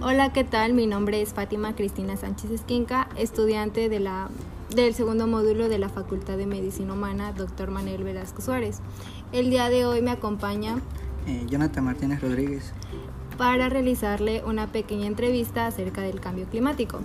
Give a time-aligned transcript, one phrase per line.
[0.00, 0.74] Hola, ¿qué tal?
[0.74, 4.28] Mi nombre es Fátima Cristina Sánchez Esquinca, estudiante de la,
[4.72, 7.72] del segundo módulo de la Facultad de Medicina Humana, Dr.
[7.72, 8.78] Manuel Velasco Suárez.
[9.32, 10.76] El día de hoy me acompaña
[11.26, 12.72] eh, Jonathan Martínez Rodríguez
[13.36, 17.00] para realizarle una pequeña entrevista acerca del cambio climático.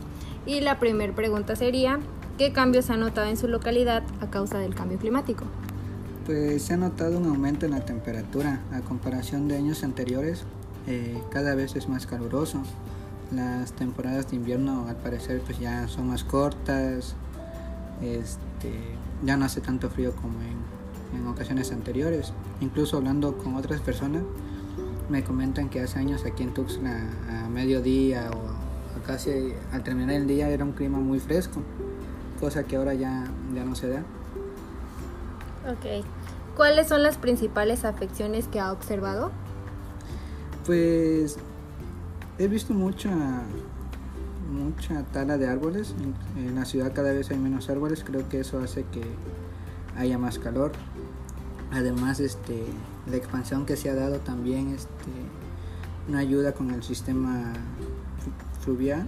[0.46, 2.00] Y la primera pregunta sería,
[2.38, 5.46] ¿qué cambios ha notado en su localidad a causa del cambio climático?
[6.28, 10.46] Pues se ha notado un aumento en la temperatura a comparación de años anteriores.
[10.88, 12.62] Eh, cada vez es más caluroso.
[13.32, 17.16] Las temporadas de invierno al parecer pues ya son más cortas.
[18.02, 18.74] Este,
[19.24, 22.34] ya no hace tanto frío como en, en ocasiones anteriores.
[22.62, 24.24] Incluso hablando con otras personas
[25.10, 28.64] me comentan que hace años aquí en Tuxtla a mediodía o
[29.06, 31.62] casi al terminar el día era un clima muy fresco,
[32.40, 34.00] cosa que ahora ya, ya no se da.
[35.70, 36.06] Ok.
[36.56, 39.32] ¿Cuáles son las principales afecciones que ha observado?
[40.66, 41.38] Pues
[42.38, 43.12] he visto mucha
[44.54, 45.96] mucha tala de árboles.
[46.38, 48.04] En la ciudad cada vez hay menos árboles.
[48.04, 49.04] Creo que eso hace que
[49.98, 50.72] haya más calor.
[51.72, 52.64] Además, este,
[53.10, 55.12] la expansión que se ha dado también este,
[56.08, 57.52] no ayuda con el sistema
[58.62, 59.08] fluvial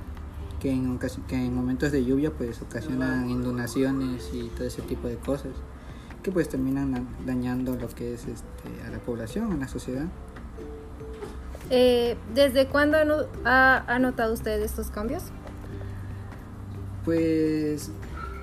[0.60, 5.18] que en, que en momentos de lluvia pues ocasionan inundaciones y todo ese tipo de
[5.18, 5.52] cosas
[6.24, 10.08] que pues terminan dañando lo que es este, a la población, a la sociedad.
[11.70, 12.98] Eh, ¿Desde cuándo
[13.44, 15.24] ha, notado usted estos cambios?
[17.04, 17.92] Pues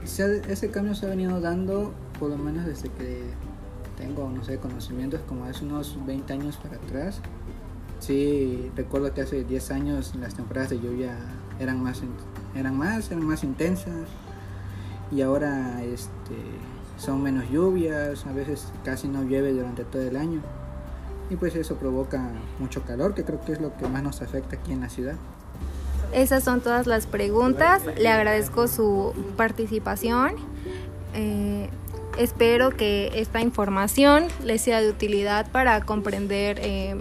[0.04, 3.22] ese cambio se ha venido dando por lo menos desde que
[3.96, 7.20] tengo, no sé, conocimientos como hace unos 20 años para atrás.
[8.00, 11.16] Sí, recuerdo que hace 10 años las temporadas de lluvia
[11.60, 12.02] eran más,
[12.56, 14.08] eran más, eran más intensas
[15.12, 16.34] y ahora este,
[16.96, 20.40] son menos lluvias, a veces casi no llueve durante todo el año.
[21.32, 24.56] Y pues eso provoca mucho calor, que creo que es lo que más nos afecta
[24.56, 25.14] aquí en la ciudad.
[26.12, 27.82] Esas son todas las preguntas.
[27.96, 30.34] Le agradezco su participación.
[31.14, 31.70] Eh,
[32.18, 36.96] espero que esta información les sea de utilidad para comprender eh,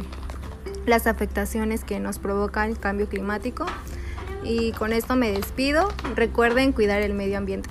[0.85, 3.65] las afectaciones que nos provoca el cambio climático.
[4.45, 5.89] Y con esto me despido.
[6.15, 7.69] Recuerden cuidar el medio ambiente.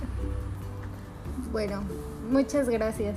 [1.53, 1.83] Bueno,
[2.31, 3.17] Muchas gracias.